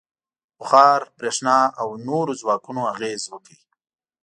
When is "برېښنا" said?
1.17-1.57